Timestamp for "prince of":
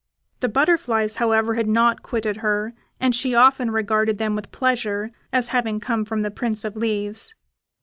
6.31-6.75